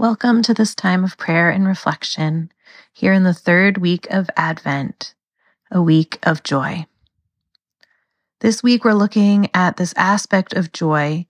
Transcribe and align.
Welcome 0.00 0.40
to 0.44 0.54
this 0.54 0.74
time 0.74 1.04
of 1.04 1.18
prayer 1.18 1.50
and 1.50 1.66
reflection 1.66 2.50
here 2.94 3.12
in 3.12 3.22
the 3.22 3.34
third 3.34 3.76
week 3.76 4.06
of 4.10 4.30
Advent, 4.34 5.12
a 5.70 5.82
week 5.82 6.18
of 6.22 6.42
joy. 6.42 6.86
This 8.40 8.62
week, 8.62 8.82
we're 8.82 8.94
looking 8.94 9.50
at 9.52 9.76
this 9.76 9.92
aspect 9.98 10.54
of 10.54 10.72
joy 10.72 11.26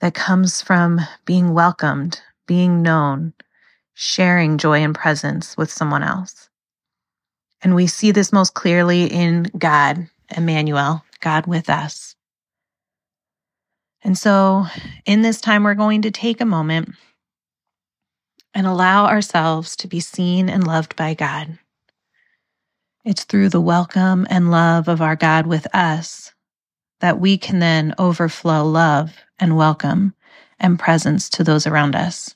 that 0.00 0.14
comes 0.14 0.62
from 0.62 1.02
being 1.26 1.52
welcomed, 1.52 2.22
being 2.46 2.80
known, 2.80 3.34
sharing 3.92 4.56
joy 4.56 4.78
and 4.82 4.94
presence 4.94 5.54
with 5.58 5.70
someone 5.70 6.02
else. 6.02 6.48
And 7.60 7.74
we 7.74 7.86
see 7.86 8.10
this 8.10 8.32
most 8.32 8.54
clearly 8.54 9.04
in 9.04 9.50
God, 9.58 10.08
Emmanuel, 10.34 11.04
God 11.20 11.46
with 11.46 11.68
us. 11.68 12.16
And 14.02 14.16
so, 14.16 14.64
in 15.04 15.20
this 15.20 15.42
time, 15.42 15.62
we're 15.62 15.74
going 15.74 16.00
to 16.00 16.10
take 16.10 16.40
a 16.40 16.46
moment 16.46 16.94
and 18.54 18.66
allow 18.66 19.06
ourselves 19.06 19.76
to 19.76 19.88
be 19.88 20.00
seen 20.00 20.48
and 20.48 20.66
loved 20.66 20.96
by 20.96 21.14
God. 21.14 21.58
It's 23.04 23.24
through 23.24 23.50
the 23.50 23.60
welcome 23.60 24.26
and 24.30 24.50
love 24.50 24.88
of 24.88 25.02
our 25.02 25.16
God 25.16 25.46
with 25.46 25.66
us 25.74 26.32
that 27.00 27.20
we 27.20 27.36
can 27.36 27.58
then 27.58 27.94
overflow 27.98 28.64
love 28.64 29.12
and 29.38 29.56
welcome 29.56 30.14
and 30.58 30.78
presence 30.78 31.28
to 31.30 31.44
those 31.44 31.66
around 31.66 31.94
us. 31.94 32.34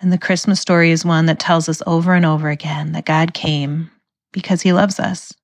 And 0.00 0.12
the 0.12 0.18
Christmas 0.18 0.60
story 0.60 0.90
is 0.90 1.04
one 1.04 1.26
that 1.26 1.38
tells 1.38 1.68
us 1.68 1.82
over 1.86 2.14
and 2.14 2.24
over 2.24 2.48
again 2.48 2.92
that 2.92 3.04
God 3.04 3.34
came 3.34 3.90
because 4.32 4.62
he 4.62 4.72
loves 4.72 5.00
us. 5.00 5.34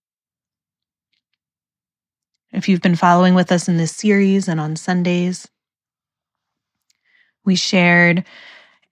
If 2.52 2.68
you've 2.68 2.82
been 2.82 2.96
following 2.96 3.34
with 3.34 3.50
us 3.50 3.68
in 3.68 3.78
this 3.78 3.96
series 3.96 4.46
and 4.46 4.60
on 4.60 4.76
Sundays, 4.76 5.48
we 7.44 7.56
shared 7.56 8.24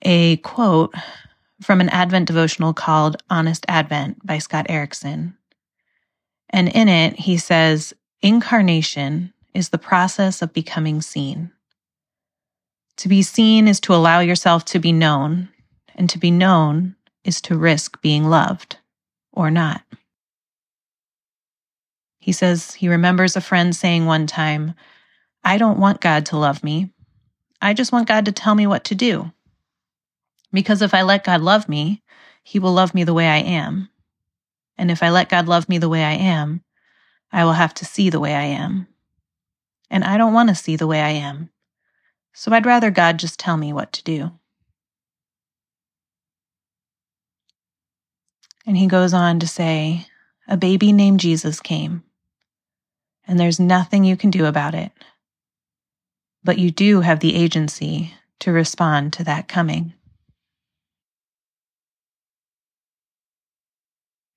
a 0.03 0.37
quote 0.39 0.95
from 1.61 1.81
an 1.81 1.89
Advent 1.91 2.27
devotional 2.27 2.73
called 2.73 3.23
Honest 3.29 3.65
Advent 3.69 4.25
by 4.25 4.39
Scott 4.39 4.67
Erickson. 4.69 5.37
And 6.49 6.69
in 6.69 6.89
it, 6.89 7.17
he 7.17 7.37
says, 7.37 7.93
Incarnation 8.23 9.33
is 9.55 9.69
the 9.69 9.79
process 9.79 10.43
of 10.43 10.53
becoming 10.53 11.03
seen. 11.03 11.51
To 12.99 13.09
be 13.09 13.23
seen 13.23 13.67
is 13.67 13.81
to 13.81 13.95
allow 13.95 14.21
yourself 14.21 14.65
to 14.67 14.79
be 14.79 14.93
known, 14.93 15.49
and 15.95 16.09
to 16.11 16.19
be 16.19 16.31
known 16.31 16.97
is 17.25 17.41
to 17.43 17.57
risk 17.57 18.01
being 18.03 18.25
loved 18.25 18.77
or 19.33 19.51
not. 19.51 19.83
He 22.19 22.33
says 22.33 22.75
he 22.75 22.89
remembers 22.89 23.37
a 23.37 23.41
friend 23.41 23.75
saying 23.75 24.05
one 24.05 24.27
time, 24.27 24.75
I 25.43 25.57
don't 25.57 25.81
want 25.81 26.03
God 26.03 26.27
to 26.27 26.37
love 26.37 26.63
me. 26.63 26.91
I 27.63 27.73
just 27.73 27.93
want 27.93 28.09
God 28.09 28.27
to 28.27 28.33
tell 28.33 28.55
me 28.55 28.67
what 28.67 28.85
to 28.85 28.95
do. 28.95 29.33
Because 30.53 30.83
if 30.83 30.95
I 30.95 31.03
let 31.03 31.25
God 31.25 31.41
love 31.41 31.69
me, 31.69 32.03
he 32.43 32.59
will 32.59 32.73
love 32.73 32.95
me 32.95 33.05
the 33.05 33.15
way 33.15 33.29
I 33.29 33.39
am. 33.39 33.89
And 34.77 34.91
if 34.91 35.03
I 35.03 35.11
let 35.11 35.29
God 35.29 35.47
love 35.47 35.69
me 35.69 35.79
the 35.79 35.89
way 35.89 36.03
I 36.03 36.13
am, 36.13 36.63
I 37.33 37.45
will 37.45 37.53
have 37.53 37.75
to 37.75 37.85
see 37.85 38.11
the 38.11 38.21
way 38.21 38.35
I 38.35 38.45
am. 38.45 38.89
And 39.91 40.05
I 40.05 40.17
don't 40.17 40.33
want 40.33 40.49
to 40.49 40.55
see 40.55 40.77
the 40.77 40.87
way 40.87 41.01
I 41.01 41.11
am. 41.11 41.51
So 42.33 42.53
I'd 42.53 42.67
rather 42.67 42.91
God 42.91 43.19
just 43.19 43.39
tell 43.39 43.57
me 43.57 43.73
what 43.73 43.93
to 43.93 44.05
do. 44.05 44.33
And 48.67 48.77
he 48.77 48.87
goes 48.87 49.13
on 49.13 49.41
to 49.41 49.49
say, 49.49 50.07
A 50.49 50.57
baby 50.57 50.93
named 50.93 51.21
Jesus 51.21 51.61
came, 51.61 52.05
and 53.27 53.39
there's 53.39 53.59
nothing 53.59 54.05
you 54.05 54.17
can 54.17 54.31
do 54.31 54.47
about 54.47 54.75
it. 54.75 54.93
But 56.45 56.59
you 56.59 56.71
do 56.71 57.01
have 57.01 57.21
the 57.21 57.35
agency 57.35 58.15
to 58.41 58.53
respond 58.53 59.13
to 59.15 59.25
that 59.25 59.49
coming. 59.49 59.95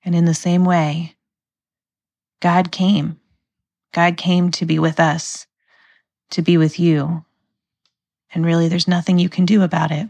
And 0.05 0.15
in 0.15 0.25
the 0.25 0.33
same 0.33 0.65
way, 0.65 1.15
God 2.41 2.71
came. 2.71 3.19
God 3.93 4.17
came 4.17 4.51
to 4.51 4.65
be 4.65 4.79
with 4.79 4.99
us, 4.99 5.47
to 6.31 6.41
be 6.41 6.57
with 6.57 6.79
you. 6.79 7.23
And 8.33 8.45
really, 8.45 8.67
there's 8.67 8.87
nothing 8.87 9.19
you 9.19 9.29
can 9.29 9.45
do 9.45 9.61
about 9.61 9.91
it. 9.91 10.09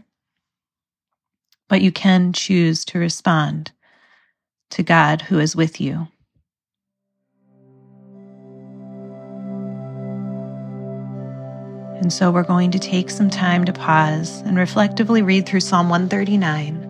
But 1.68 1.82
you 1.82 1.92
can 1.92 2.32
choose 2.32 2.84
to 2.86 2.98
respond 2.98 3.72
to 4.70 4.82
God 4.82 5.22
who 5.22 5.38
is 5.38 5.54
with 5.54 5.80
you. 5.80 6.08
And 12.00 12.12
so 12.12 12.30
we're 12.30 12.42
going 12.42 12.70
to 12.72 12.78
take 12.78 13.08
some 13.08 13.30
time 13.30 13.64
to 13.64 13.72
pause 13.72 14.42
and 14.42 14.58
reflectively 14.58 15.22
read 15.22 15.46
through 15.46 15.60
Psalm 15.60 15.88
139 15.88 16.83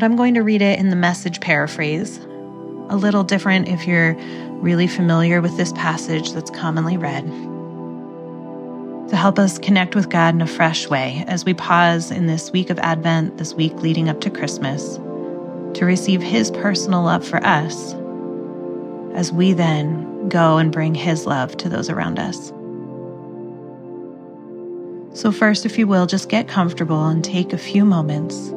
but 0.00 0.06
I'm 0.06 0.16
going 0.16 0.32
to 0.32 0.42
read 0.42 0.62
it 0.62 0.78
in 0.78 0.88
the 0.88 0.96
message 0.96 1.40
paraphrase. 1.42 2.16
A 2.88 2.96
little 2.96 3.22
different 3.22 3.68
if 3.68 3.86
you're 3.86 4.14
really 4.62 4.86
familiar 4.86 5.42
with 5.42 5.58
this 5.58 5.74
passage 5.74 6.32
that's 6.32 6.50
commonly 6.50 6.96
read. 6.96 7.26
To 9.10 9.16
help 9.16 9.38
us 9.38 9.58
connect 9.58 9.94
with 9.94 10.08
God 10.08 10.34
in 10.34 10.40
a 10.40 10.46
fresh 10.46 10.88
way 10.88 11.22
as 11.28 11.44
we 11.44 11.52
pause 11.52 12.10
in 12.10 12.28
this 12.28 12.50
week 12.50 12.70
of 12.70 12.78
Advent, 12.78 13.36
this 13.36 13.52
week 13.52 13.74
leading 13.82 14.08
up 14.08 14.22
to 14.22 14.30
Christmas, 14.30 14.96
to 15.74 15.84
receive 15.84 16.22
His 16.22 16.50
personal 16.50 17.02
love 17.02 17.26
for 17.26 17.44
us, 17.44 17.92
as 19.14 19.30
we 19.30 19.52
then 19.52 20.30
go 20.30 20.56
and 20.56 20.72
bring 20.72 20.94
His 20.94 21.26
love 21.26 21.58
to 21.58 21.68
those 21.68 21.90
around 21.90 22.18
us. 22.18 22.48
So, 25.12 25.30
first, 25.30 25.66
if 25.66 25.78
you 25.78 25.86
will, 25.86 26.06
just 26.06 26.30
get 26.30 26.48
comfortable 26.48 27.06
and 27.06 27.22
take 27.22 27.52
a 27.52 27.58
few 27.58 27.84
moments 27.84 28.54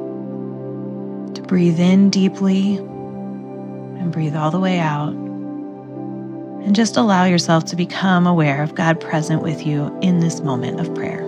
breathe 1.53 1.79
in 1.79 2.09
deeply 2.09 2.77
and 2.77 4.11
breathe 4.11 4.35
all 4.35 4.49
the 4.49 4.59
way 4.59 4.79
out. 4.79 5.09
And 5.09 6.75
just 6.75 6.97
allow 6.97 7.25
yourself 7.25 7.63
to 7.65 7.75
become 7.75 8.25
aware 8.25 8.63
of 8.63 8.73
God 8.73 8.99
present 8.99 9.43
with 9.43 9.63
you 9.63 9.95
in 10.01 10.19
this 10.19 10.41
moment 10.41 10.79
of 10.79 10.95
prayer. 10.95 11.21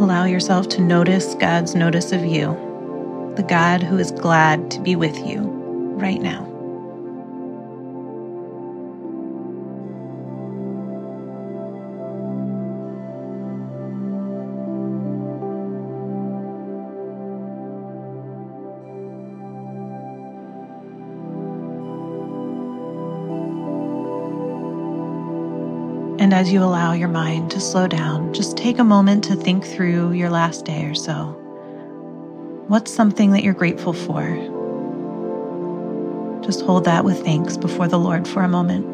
Allow 0.00 0.24
yourself 0.24 0.68
to 0.70 0.80
notice 0.80 1.36
God's 1.36 1.76
notice 1.76 2.10
of 2.10 2.24
you, 2.24 2.48
the 3.36 3.44
God 3.44 3.84
who 3.84 3.98
is 3.98 4.10
glad 4.10 4.68
to 4.72 4.80
be 4.80 4.96
with 4.96 5.16
you 5.24 5.42
right 5.94 6.20
now. 6.20 6.51
And 26.22 26.32
as 26.32 26.52
you 26.52 26.62
allow 26.62 26.92
your 26.92 27.08
mind 27.08 27.50
to 27.50 27.58
slow 27.58 27.88
down, 27.88 28.32
just 28.32 28.56
take 28.56 28.78
a 28.78 28.84
moment 28.84 29.24
to 29.24 29.34
think 29.34 29.66
through 29.66 30.12
your 30.12 30.30
last 30.30 30.64
day 30.64 30.84
or 30.84 30.94
so. 30.94 31.36
What's 32.68 32.94
something 32.94 33.32
that 33.32 33.42
you're 33.42 33.54
grateful 33.54 33.92
for? 33.92 34.22
Just 36.44 36.60
hold 36.60 36.84
that 36.84 37.04
with 37.04 37.24
thanks 37.24 37.56
before 37.56 37.88
the 37.88 37.98
Lord 37.98 38.28
for 38.28 38.44
a 38.44 38.48
moment. 38.48 38.86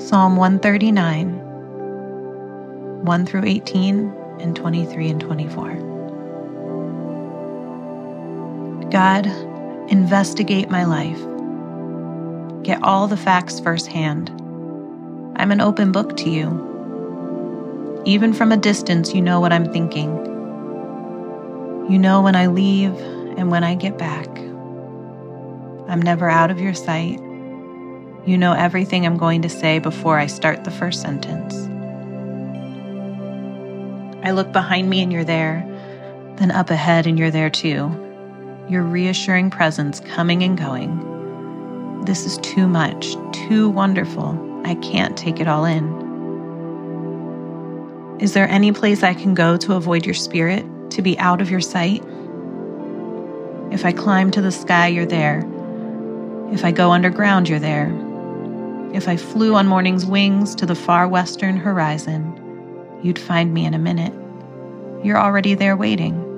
Psalm 0.00 0.34
139 0.34 1.41
1 3.02 3.26
through 3.26 3.44
18 3.44 4.14
and 4.40 4.54
23 4.54 5.10
and 5.10 5.20
24. 5.20 5.74
God, 8.90 9.26
investigate 9.90 10.70
my 10.70 10.84
life. 10.84 11.20
Get 12.62 12.82
all 12.82 13.08
the 13.08 13.16
facts 13.16 13.58
firsthand. 13.58 14.30
I'm 15.36 15.50
an 15.50 15.60
open 15.60 15.92
book 15.92 16.16
to 16.18 16.30
you. 16.30 18.02
Even 18.04 18.32
from 18.32 18.52
a 18.52 18.56
distance, 18.56 19.14
you 19.14 19.22
know 19.22 19.40
what 19.40 19.52
I'm 19.52 19.72
thinking. 19.72 20.10
You 21.90 21.98
know 21.98 22.22
when 22.22 22.36
I 22.36 22.46
leave 22.46 22.94
and 23.36 23.50
when 23.50 23.64
I 23.64 23.74
get 23.74 23.98
back. 23.98 24.28
I'm 25.88 26.00
never 26.00 26.28
out 26.28 26.50
of 26.50 26.60
your 26.60 26.74
sight. 26.74 27.18
You 28.24 28.38
know 28.38 28.52
everything 28.52 29.04
I'm 29.04 29.16
going 29.16 29.42
to 29.42 29.48
say 29.48 29.78
before 29.78 30.18
I 30.18 30.26
start 30.26 30.64
the 30.64 30.70
first 30.70 31.00
sentence. 31.00 31.71
I 34.24 34.30
look 34.30 34.52
behind 34.52 34.88
me 34.88 35.02
and 35.02 35.12
you're 35.12 35.24
there, 35.24 35.66
then 36.36 36.50
up 36.50 36.70
ahead 36.70 37.06
and 37.06 37.18
you're 37.18 37.30
there 37.30 37.50
too. 37.50 37.90
Your 38.68 38.82
reassuring 38.82 39.50
presence 39.50 40.00
coming 40.00 40.42
and 40.42 40.56
going. 40.56 42.02
This 42.04 42.24
is 42.26 42.38
too 42.38 42.68
much, 42.68 43.14
too 43.32 43.68
wonderful. 43.68 44.62
I 44.64 44.76
can't 44.76 45.16
take 45.16 45.40
it 45.40 45.48
all 45.48 45.64
in. 45.64 46.00
Is 48.20 48.34
there 48.34 48.48
any 48.48 48.70
place 48.72 49.02
I 49.02 49.14
can 49.14 49.34
go 49.34 49.56
to 49.56 49.74
avoid 49.74 50.06
your 50.06 50.14
spirit, 50.14 50.64
to 50.92 51.02
be 51.02 51.18
out 51.18 51.40
of 51.40 51.50
your 51.50 51.60
sight? 51.60 52.04
If 53.72 53.84
I 53.84 53.92
climb 53.92 54.30
to 54.32 54.40
the 54.40 54.52
sky, 54.52 54.86
you're 54.88 55.06
there. 55.06 55.44
If 56.52 56.64
I 56.64 56.70
go 56.70 56.92
underground, 56.92 57.48
you're 57.48 57.58
there. 57.58 57.90
If 58.92 59.08
I 59.08 59.16
flew 59.16 59.54
on 59.54 59.66
morning's 59.66 60.06
wings 60.06 60.54
to 60.56 60.66
the 60.66 60.74
far 60.74 61.08
western 61.08 61.56
horizon, 61.56 62.38
you'd 63.02 63.18
find 63.18 63.52
me 63.52 63.64
in 63.66 63.74
a 63.74 63.78
minute. 63.78 64.12
You're 65.04 65.18
already 65.18 65.54
there 65.54 65.76
waiting. 65.76 66.28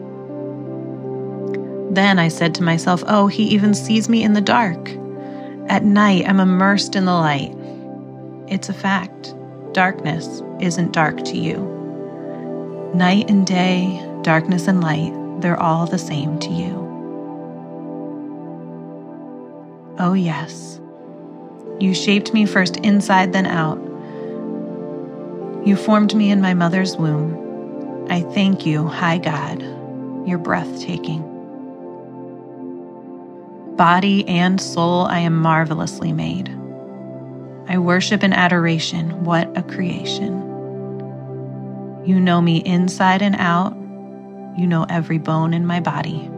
Then 1.93 2.19
I 2.19 2.29
said 2.29 2.55
to 2.57 2.63
myself, 2.63 3.05
Oh, 3.07 3.27
he 3.27 3.45
even 3.45 3.75
sees 3.75 4.09
me 4.09 4.25
in 4.25 4.33
the 4.33 4.41
dark. 4.41 4.91
At 5.69 5.85
night, 5.85 6.29
I'm 6.29 6.41
immersed 6.41 6.97
in 6.97 7.05
the 7.05 7.13
light. 7.13 7.55
It's 8.49 8.69
a 8.69 8.75
fact. 8.75 9.35
Darkness 9.73 10.43
isn't 10.61 10.93
dark 10.93 11.25
to 11.25 11.37
you. 11.37 11.59
Night 12.95 13.31
and 13.31 13.47
day, 13.47 14.01
darkness 14.23 14.69
and 14.69 14.81
light, 14.81 15.13
they're 15.41 15.61
all 15.61 15.87
the 15.87 15.99
same 15.99 16.39
to 16.41 16.49
you. 16.51 16.85
Oh, 19.99 20.13
yes. 20.13 20.81
You 21.79 21.95
shaped 21.95 22.33
me 22.35 22.47
first 22.47 22.77
inside, 22.79 23.33
then 23.33 23.47
out. 23.47 23.79
You 25.65 25.77
formed 25.77 26.15
me 26.15 26.31
in 26.31 26.43
my 26.43 26.53
mother's 26.53 26.99
womb. 26.99 28.07
I 28.11 28.21
thank 28.21 28.67
you, 28.67 28.87
high 28.87 29.17
God. 29.17 29.63
You're 30.29 30.37
breathtaking. 30.37 31.23
Body 33.75 34.29
and 34.29 34.61
soul, 34.61 35.07
I 35.07 35.21
am 35.21 35.41
marvelously 35.41 36.13
made. 36.13 36.51
I 37.67 37.79
worship 37.79 38.23
in 38.23 38.35
adoration. 38.35 39.25
What 39.25 39.57
a 39.57 39.63
creation. 39.63 40.35
You 42.05 42.21
know 42.21 42.43
me 42.43 42.59
inside 42.59 43.23
and 43.23 43.37
out. 43.37 43.75
You 44.59 44.67
know 44.67 44.85
every 44.91 45.17
bone 45.17 45.55
in 45.55 45.67
my 45.67 45.81
body. 45.81 46.29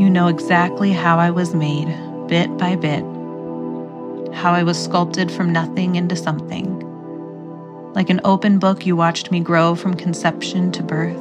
You 0.00 0.08
know 0.08 0.28
exactly 0.28 0.92
how 0.92 1.18
I 1.18 1.30
was 1.32 1.56
made, 1.56 1.88
bit 2.28 2.56
by 2.56 2.76
bit, 2.76 3.02
how 4.32 4.52
I 4.52 4.62
was 4.62 4.82
sculpted 4.82 5.28
from 5.28 5.52
nothing 5.52 5.96
into 5.96 6.14
something. 6.14 6.87
Like 7.98 8.10
an 8.10 8.20
open 8.24 8.60
book, 8.60 8.86
you 8.86 8.94
watched 8.94 9.32
me 9.32 9.40
grow 9.40 9.74
from 9.74 9.94
conception 9.94 10.70
to 10.70 10.84
birth. 10.84 11.18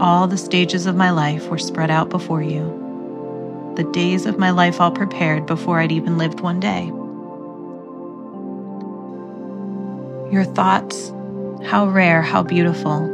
All 0.00 0.26
the 0.26 0.36
stages 0.36 0.86
of 0.86 0.96
my 0.96 1.10
life 1.10 1.46
were 1.46 1.56
spread 1.56 1.88
out 1.88 2.08
before 2.08 2.42
you. 2.42 3.72
The 3.76 3.84
days 3.84 4.26
of 4.26 4.40
my 4.40 4.50
life 4.50 4.80
all 4.80 4.90
prepared 4.90 5.46
before 5.46 5.78
I'd 5.78 5.92
even 5.92 6.18
lived 6.18 6.40
one 6.40 6.58
day. 6.58 6.86
Your 10.32 10.42
thoughts, 10.42 11.12
how 11.64 11.86
rare, 11.86 12.22
how 12.22 12.42
beautiful. 12.42 13.06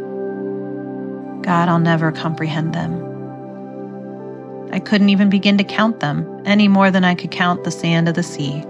God, 1.43 1.69
I'll 1.69 1.81
never 1.81 2.12
comprehend 2.12 2.73
them. 2.73 4.70
I 4.73 4.78
couldn't 4.78 5.11
even 5.11 5.28
begin 5.28 5.58
to 5.58 5.64
count 5.64 6.00
them 6.00 6.44
any 6.46 6.69
more 6.69 6.90
than 6.90 7.05
I 7.05 7.14
could 7.14 7.31
count 7.31 7.64
the 7.64 7.70
sand 7.70 8.08
of 8.08 8.14
the 8.14 8.23
sea. 8.23 8.64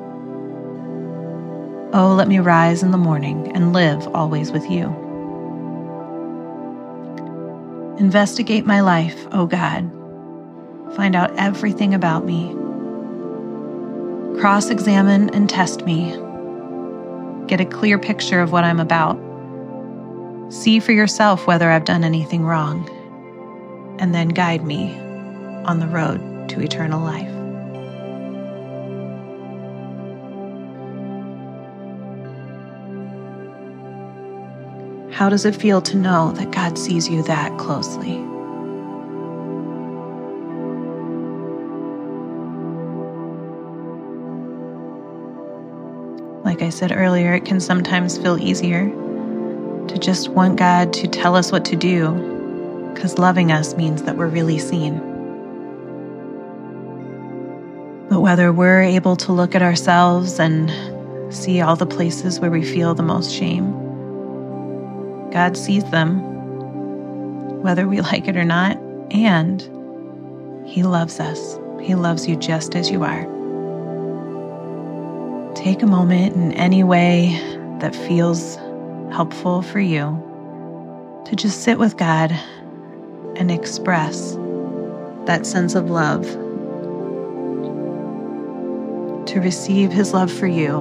Oh, 1.94 2.14
let 2.14 2.26
me 2.26 2.38
rise 2.38 2.82
in 2.82 2.90
the 2.90 2.96
morning 2.96 3.52
and 3.54 3.74
live 3.74 4.08
always 4.14 4.50
with 4.50 4.64
you. 4.70 4.86
Investigate 7.98 8.64
my 8.64 8.80
life, 8.80 9.26
O 9.26 9.42
oh 9.42 9.46
God. 9.46 9.90
Find 10.96 11.14
out 11.14 11.36
everything 11.36 11.92
about 11.92 12.24
me. 12.24 12.48
Cross 14.40 14.70
examine 14.70 15.28
and 15.34 15.50
test 15.50 15.84
me. 15.84 16.12
Get 17.46 17.60
a 17.60 17.66
clear 17.66 17.98
picture 17.98 18.40
of 18.40 18.52
what 18.52 18.64
I'm 18.64 18.80
about. 18.80 19.20
See 20.48 20.80
for 20.80 20.92
yourself 20.92 21.46
whether 21.46 21.70
I've 21.70 21.84
done 21.84 22.04
anything 22.04 22.44
wrong. 22.44 22.88
And 23.98 24.14
then 24.14 24.28
guide 24.28 24.64
me 24.64 24.98
on 25.66 25.78
the 25.78 25.88
road 25.88 26.48
to 26.48 26.62
eternal 26.62 27.00
life. 27.00 27.41
How 35.22 35.28
does 35.28 35.44
it 35.44 35.54
feel 35.54 35.80
to 35.82 35.96
know 35.96 36.32
that 36.32 36.50
God 36.50 36.76
sees 36.76 37.08
you 37.08 37.22
that 37.22 37.56
closely? 37.56 38.18
Like 46.44 46.60
I 46.60 46.70
said 46.70 46.90
earlier, 46.90 47.34
it 47.34 47.44
can 47.44 47.60
sometimes 47.60 48.18
feel 48.18 48.36
easier 48.36 48.90
to 49.86 49.96
just 49.96 50.30
want 50.30 50.58
God 50.58 50.92
to 50.94 51.06
tell 51.06 51.36
us 51.36 51.52
what 51.52 51.64
to 51.66 51.76
do 51.76 52.90
because 52.92 53.16
loving 53.16 53.52
us 53.52 53.76
means 53.76 54.02
that 54.02 54.16
we're 54.16 54.26
really 54.26 54.58
seen. 54.58 54.98
But 58.08 58.22
whether 58.22 58.52
we're 58.52 58.82
able 58.82 59.14
to 59.14 59.30
look 59.30 59.54
at 59.54 59.62
ourselves 59.62 60.40
and 60.40 61.32
see 61.32 61.60
all 61.60 61.76
the 61.76 61.86
places 61.86 62.40
where 62.40 62.50
we 62.50 62.64
feel 62.64 62.96
the 62.96 63.04
most 63.04 63.32
shame, 63.32 63.81
God 65.32 65.56
sees 65.56 65.84
them, 65.84 66.20
whether 67.62 67.88
we 67.88 68.00
like 68.12 68.28
it 68.28 68.36
or 68.36 68.44
not, 68.44 68.76
and 69.10 69.62
He 70.66 70.82
loves 70.82 71.18
us. 71.20 71.58
He 71.80 71.94
loves 71.94 72.28
you 72.28 72.36
just 72.36 72.76
as 72.76 72.90
you 72.90 73.02
are. 73.02 73.22
Take 75.54 75.82
a 75.82 75.86
moment 75.86 76.36
in 76.36 76.52
any 76.52 76.84
way 76.84 77.38
that 77.80 77.94
feels 77.94 78.56
helpful 79.10 79.62
for 79.62 79.80
you 79.80 80.22
to 81.26 81.36
just 81.36 81.62
sit 81.62 81.78
with 81.78 81.96
God 81.96 82.30
and 83.36 83.50
express 83.50 84.36
that 85.26 85.46
sense 85.46 85.74
of 85.74 85.90
love 85.90 86.24
to 89.26 89.40
receive 89.40 89.92
His 89.92 90.12
love 90.12 90.32
for 90.32 90.46
you 90.46 90.80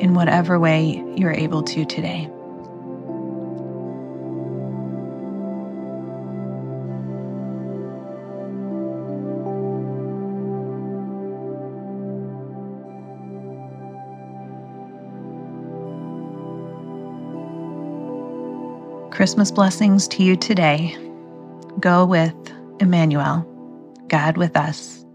in 0.00 0.12
whatever 0.14 0.58
way 0.58 1.02
you're 1.16 1.32
able 1.32 1.62
to 1.62 1.84
today. 1.86 2.30
Christmas 19.16 19.50
blessings 19.50 20.06
to 20.08 20.22
you 20.22 20.36
today. 20.36 20.94
Go 21.80 22.04
with 22.04 22.34
Emmanuel, 22.80 23.48
God 24.08 24.36
with 24.36 24.58
us, 24.58 25.06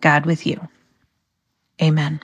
God 0.00 0.26
with 0.26 0.48
you. 0.48 0.60
Amen. 1.80 2.20